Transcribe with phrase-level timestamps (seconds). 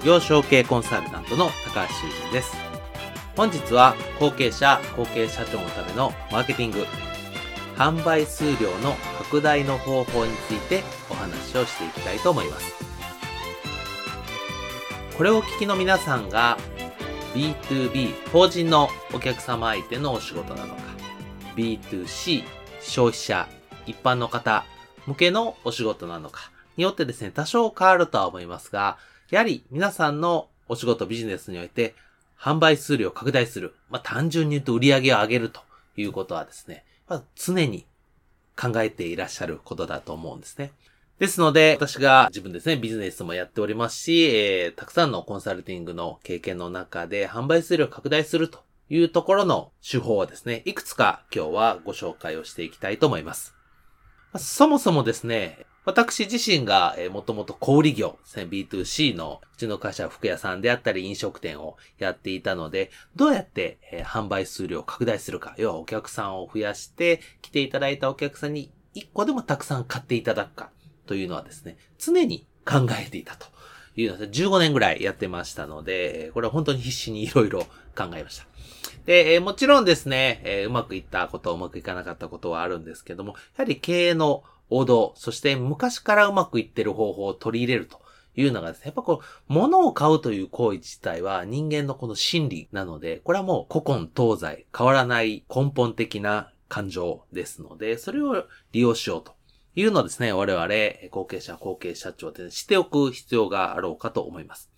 [0.00, 2.56] 事業承継コンサルタントの高橋修人です。
[3.36, 6.86] 本日は後継者、後継社長のためのマーケティング、
[7.76, 12.72] 販売数量の拡大の方法についてお話をしていきたいと思います。
[15.18, 16.56] これを聞きの皆さんが
[17.34, 20.80] B2B 法人のお客様相手のお仕事なのか
[21.56, 22.44] B2C
[22.80, 23.46] 消費者
[23.86, 24.64] 一般の方
[25.06, 28.96] 向けのお仕事なのかによってですね多少変わるとは思いますが
[29.30, 31.94] やはり皆さんのお仕事ビジネスにおいて
[32.38, 33.74] 販売数量を拡大する。
[33.90, 35.60] まあ、単純に言うと売り上げを上げると
[35.96, 37.86] いうことはですね、まあ、常に
[38.58, 40.72] 考えていらっしゃることだと思うんですね。
[41.18, 53.54] ですので、私が自分ですね、ビジネスもやっておりますし、えー、たくさんのコンサルティングの経験の中で販売数量を拡大するというところの手法をですね、いくつか今日はご紹介をしていきたいと思います。
[54.38, 70.70] そもそもですね、私自身が、えー、もともと小売業ね、B2C のうちの会社服屋さんであったり飲食店をやっていたので、どうやって、えー、販売数量を拡大するか、要はお客さんを増やして来ていただいたお客さんに一個でもたくさん買っていただくか
[71.06, 73.46] というのはですね、常に考えていたと
[73.96, 77.60] いうので、15年ぐらいやってましたので、これは本当に必死にいろいろ
[77.96, 78.46] 考えました。
[79.06, 88.00] で、えー、もちろんですね、えー、うまくいったこと、うまくいかなかったことはあるんですけども、やはり経営の王道、そして昔からうまくいってる方法を取り入れると
[88.36, 99.34] いうのがですね、やっぱこう、物を買うという行為自体は人間のこの心理なので、これはもう古今東西変わらない根本的な感情ですので、それを利用しようと
[99.74, 104.70] いうのをですね、我々、後継者、後継社長でしておく必要があろうかと思います。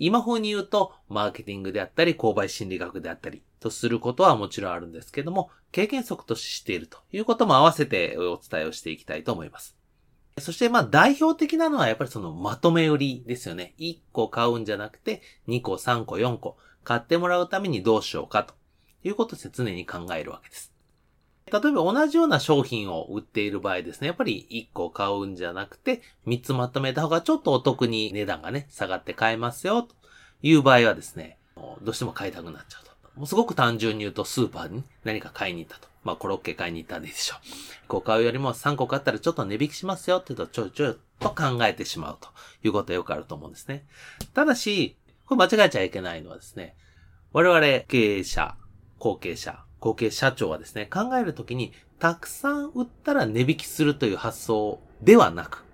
[0.00, 9.76] 今風に言うと、マーケティングであったり、購買心理学であったり、とすることはもちろんあるんですけども、経験則としているということも合わせてお伝えをしていきたいと思います。
[10.40, 13.74] そしてまあ代表的なのはやっぱりそのまとめ売りですよね。
[13.78, 18.54] 1個買うんじゃなくて2個3個4個買ってもらうためにどうしようかと
[19.02, 20.72] いうことで常に考えるわけです。
[21.50, 24.06] 例えば同じような商品を売っている場合ですね。
[24.06, 29.96] やっぱり1個買うんじゃなくて3つまとめた方がちょっとお得に値段がね、下がって買えますよと
[30.42, 31.38] いう場合はですね、
[31.82, 32.87] どうしても買いたくなっちゃうと。
[33.18, 35.88] もうすごく単純に言うとスーパーに何か買いに行ったと。
[36.04, 37.36] まあコロッケ買いに行ったんでしょ
[37.88, 37.92] う。
[37.92, 42.28] 5買うよりも3個買ったらちょっと値引きしますよって言うとちょいちょいと考えてしまうと
[42.62, 43.84] いうことはよくあると思うんですね。
[44.34, 44.96] ただし、
[45.26, 46.76] これ間違えちゃいけないのはですね、
[47.32, 48.54] 我々経営者、
[48.98, 55.64] 後継者、後継社長はですね、考えるときにたくさん売ったら値引きするという発想ではなく、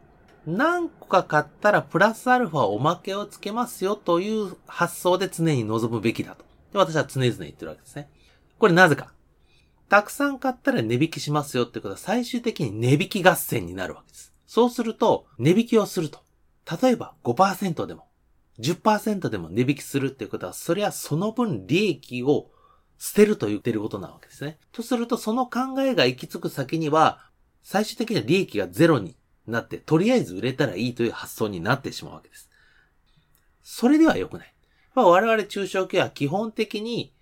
[0.47, 6.45] 何個か買ったらプラスアルファおまけをつけますよという発想で常に臨むべきだと。
[6.75, 8.09] で私は常々言ってるわけですね。
[8.59, 9.13] これなぜか。
[9.89, 14.33] たくさん買ったら値引きしますよってことは最終的に値引き合戦になるわけです。
[14.47, 16.21] そうすると、値引きをすると。
[16.83, 18.09] 例えば5%でも、
[18.59, 22.51] 10%でも値引きするっていうことは、それはその分利益を
[22.99, 24.59] 捨てると言ってることなわけですね。
[24.73, 27.31] とすると、その考えが行き着く先には、
[27.63, 32.49] 最終的には利益がゼロになって、とりあえず売れたらいいという発想になってしまうわけです。
[33.63, 34.54] それでは良くない。
[34.95, 37.13] まあ、我々中小企業は基本的に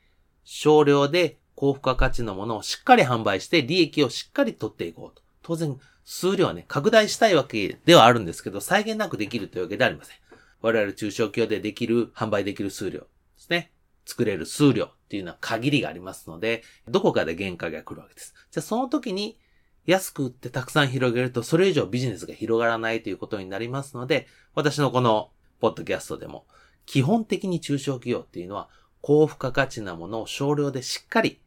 [0.45, 5.23] 少量で高付加価値のものをしっかり販売して利益をしっかり取っていこうと。
[5.43, 10.17] 当然、数量はね、拡大したいわけではあるんですけど、再現なくできるというわけではありません。
[10.61, 13.73] 我々中小企業でできる、販売できる数量ですね。
[14.05, 18.35] 作れる数量っていうのは限りがありますので、どこかで限界が来るわけです。
[18.51, 19.39] じゃあその時に
[19.87, 25.31] 安く売ってたくさん広げると、それ以上ビジネスが広がらないということになりますので、私のこの
[25.61, 26.47] ポッドキャストでも、
[26.87, 28.69] 基本的に中小企業っていうのは、
[29.00, 31.40] 高付加価値なものを少量でしっかり、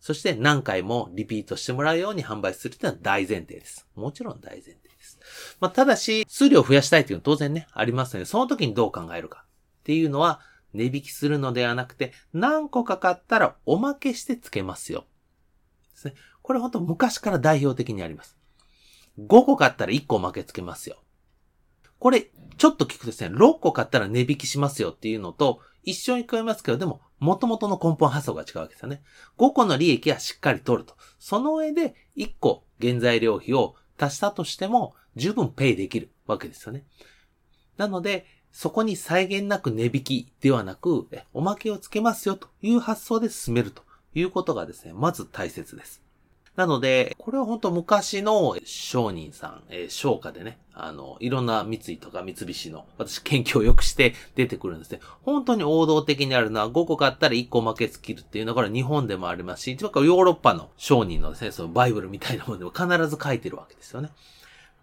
[0.00, 3.88] そして何回もリピートしてもらうように販売するっていうのは大前提です。
[3.94, 5.18] もちろん大前提です。
[5.60, 9.44] まあ、ただし、数量を増やしたいというのは当然ね、ありますので、その時にどう考えるか
[9.80, 10.40] っていうのは、
[10.74, 15.06] 値引きするのではなくて、何個か買ったらおまけしてつけますよ。
[15.94, 16.14] ですね。
[16.42, 18.36] これ本当昔から代表的にあります。
[19.18, 21.02] 5個買ったら1個負けつけますよ。
[21.98, 29.02] これ、ちょっと聞くとですね、6個買ったら値引きしますよっていうのと、一緒に聞こえますけど、でも、元々の根本発想が違うわけですよね。
[29.38, 30.96] 5個の利益はしっかり取ると。
[31.18, 36.84] その上で、1個原材料費を足したとしても、十分ペイできるわけですよね。
[37.76, 43.82] なので、そこに際限なく値引きではなく、おまけをつけますよという発想で進めると
[44.14, 46.02] いうことがですね、まず大切です。
[46.56, 55.00] なので、これは本当昔の商人さん、商家でね、あの、いろんな三井とか三菱の、私研究をよくして出てくるんですね。
[55.22, 64.10] 本当に王道的にあるのは5個買ったら1個負けつきるっていうのが日本でもありますし、とかヨーロッパの商人のですね、そのバイブルみたいなものでも必ず書いてるわけですよね。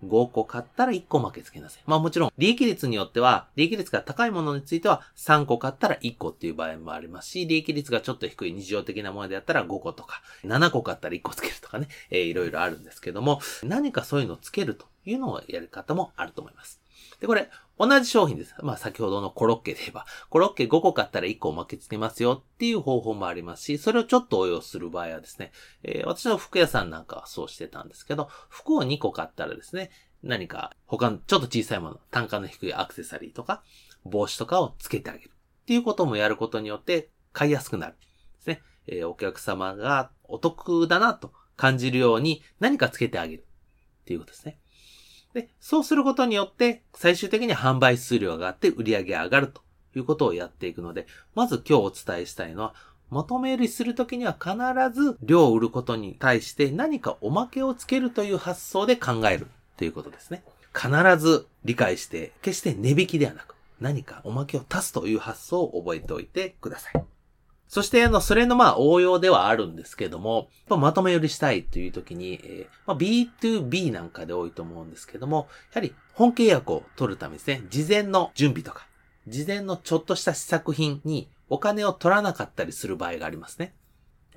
[0.07, 1.83] 5個買ったら1個負けつけなさい。
[1.85, 16.81] まあもちろん、利益率によっては、利益率が高いものについては3個買ったら1個っていう場合もありますし、利益率がちょっと低い日常的なものであったら5個とか、7個買ったら1個つけるとかね、えー、いろいろあるんですけども、何かそういうのをつけるというのをやり方もあると思います。
[17.19, 18.56] で、これ、同じ商品です。
[18.63, 25.51] まあ先ほどのコロッケで言えば、コロッケ5個買ったら1個おまけつけますよっていう方法もありますし、それをちょっと応用する場合はですね、
[25.83, 29.92] えー、私の服屋さんなんかはそうしてたんですけど、服を2個買ったらですね、
[30.24, 33.62] 何か他のちょっと小さいもの、単価の低いアクセサリーとか、
[34.06, 35.31] 帽子とかをつけてあげる。
[35.63, 37.95] っていうこともやることによって買いやすくなる。
[38.38, 38.62] ですね。
[38.88, 43.45] えー、お客様がお得だなと感じるように何かつけてあげる。
[44.04, 44.60] っていうことですね。
[45.35, 49.61] で、そうすることによって最終的に販売数量が上がって売り上げ上がると
[49.93, 52.73] いうことをやっていくので、まず今日お伝えしたいのは、
[53.09, 54.55] 求め売りするときには必
[54.97, 59.47] ず量を売ることに対して何かおまけをつけるという発想で考える
[59.77, 60.41] ということですね。
[60.73, 67.14] 必ず理解して、決して値引きではなく、何かおまけを足すという発想を覚えておいてください。
[67.67, 78.88] そして、あの、それのまあ応用ではあるんですけども、まとめ売りしたいという時に、えー、まあ、B2B なんかで多いと思うんですけども、やはり本契約を取るためですね、事前の準備とか、
[79.27, 83.73] 事前のちょっとした試作品にお金を取らなかったりする場合がありますね。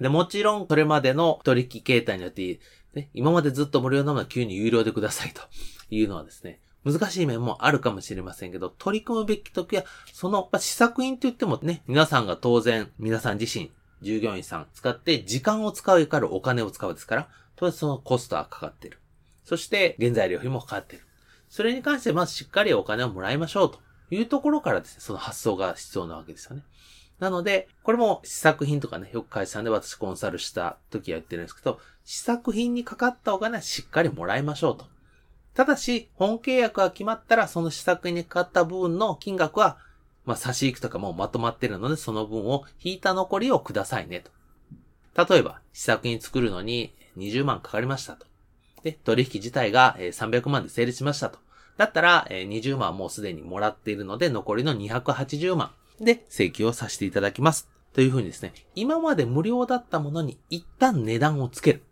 [0.01, 2.61] で、もちろん、それまでの取引形態によって、
[2.95, 5.43] ね、今までずっと無料なのは急に有料でくださいと
[5.91, 6.61] いうのはですね、
[6.91, 13.71] 難しい面もあるかもしれませんけど、取り組むべき時は、その、まあ、試作品と言ってもね、皆さんが当然、皆さん自身、
[14.01, 18.99] 従業員さん使って時間を使うからお金を使うですから、当然そのコストはかかってる。
[19.45, 21.03] そして、原材料費もかかってる。
[21.49, 23.81] それに関してまずしっかりお金をもらいましょうと
[24.11, 26.63] いうところからですね、その発想が必要なわけですよね。
[27.19, 34.87] なので、これも試作品とかね、よく会社さんで私コンサルした時は言ってるんですけど、試作品にかかったお金はしっかりもらいましょうと。
[35.59, 39.77] ただし、本契約が決まったら、その試作品にかかった分の金額は、
[40.25, 44.23] まあ、差し引くとかもまとまってるので、その分を引いた残りをくださいね
[45.17, 45.27] と。
[45.29, 48.25] 例えば、試作品作るのに20万かかりましたと。
[48.85, 51.41] で、取引自体が300万で成立しましたと。
[51.77, 55.73] だったら、20万はもうすでにもらっているので、残りの280万。
[56.01, 57.69] で、請求をさせていただきます。
[57.95, 61.83] というふうにですね、今まで無料だったものに一旦値段をつける。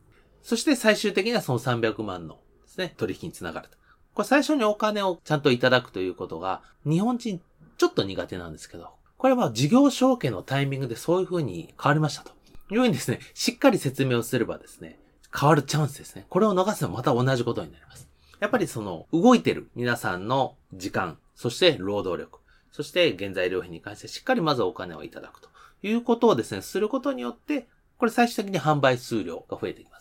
[0.44, 2.38] そして最終的にはその300万の
[2.76, 3.76] ですね、取引につながると。
[4.14, 7.40] これ最初にお金をちゃんといただくということが、日本人
[7.78, 12.36] ちょっと苦手なんですけど、これは事業承継のタイミングでそういうふうに変わりましたと。
[12.70, 14.98] いうふうにですね、しっかり説明をすればですね、
[15.38, 16.26] 変わるチャンスですね。
[16.28, 18.08] これを逃すのはまた同じことになります。
[18.40, 22.40] やっぱりその、動いてる皆さんの時間、そして労働力、
[22.72, 25.48] そして原材料費に関してしっかりまずお金をいただくと
[25.82, 27.68] いうことをですね、することによって、
[27.98, 29.95] これ最終的に販売数量が増えていきます。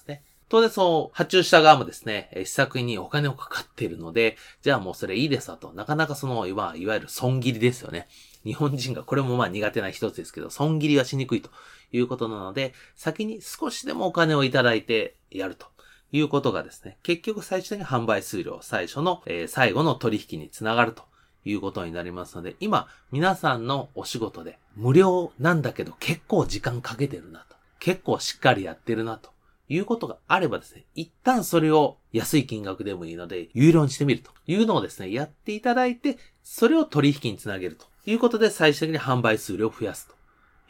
[0.48, 5.74] 当然その、発注した側もですね、試作品にお金をかかっているので、じゃあもうそれいいですわと。
[5.74, 8.08] なかなかその、いわゆる損切りですよね。
[8.44, 11.50] 日本人がこれもまあ苦手な一つですけど、損切りはしにくいと
[11.92, 15.68] いうことなので、先に少しでもお金をいただいてやると。
[16.12, 21.04] いうことがですね、結局最終的に販売数量、最初の、えー、最後の取引につながると
[21.44, 27.56] いうことになりますので、今、皆さんのお仕事で無料なんだけど結構時間かけてるなと。
[27.80, 29.35] 結構しっかりやってるなと。
[29.68, 40.16] いうことがあればですね、一旦それを安い金額でもいいので、有料にしてみるというのをですね、やっていただいて、それを取引につなげるということで、最終的に販売数量を増やすと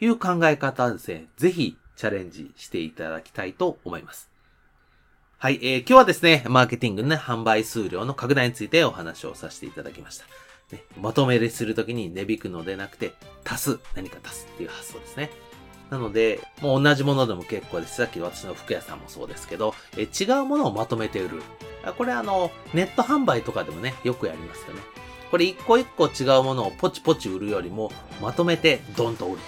[0.00, 4.30] いう考え方はですね、ぜひチャレンジしていただきたいと思います。
[5.38, 10.24] はい、えー、今日はですね、マーケティングのね、販売数量の拡大についてお話をさせていただきました。
[10.74, 13.12] ね、まとめでするときに値引くのでなくて、
[13.44, 15.30] 足す、何か足すっていう発想ですね。
[15.90, 17.96] なので、もう同じものでも結構です。
[17.96, 21.42] さっき私の服屋さんもそうですけど、え違うものをまとめて売る。
[21.96, 24.82] これあの、ネット販売とかでもね、よくやりますよね。
[25.30, 29.38] これ一個一個違うものをポチポチ売るよりも、まとめてドンと売る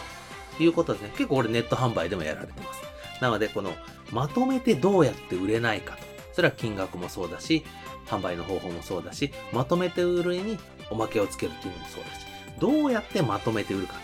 [0.56, 1.12] ということですね。
[1.16, 2.82] 結構俺ネット販売でもやられてます。
[3.20, 3.72] なので、この
[4.12, 6.02] まとめてどうやって売れないかと。
[6.32, 7.64] それは金額もそうだし、
[8.06, 10.56] 販売の方法もそうだし、まとめて売るに
[10.90, 12.26] おまけをつけるっていうのもそうだし、
[12.60, 13.94] どうやってまとめて売るか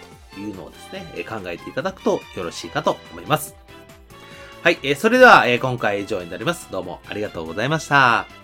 [0.40, 3.54] いうのをですね、考えていただくとよろしいかと思います。
[4.62, 6.68] はい、それでは今回以上になります。
[6.70, 8.43] どうもありがとうございました。